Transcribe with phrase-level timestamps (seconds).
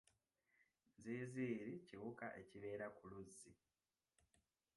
[0.95, 3.51] Nziiziiri kiwuka ekibeera ku luzzi.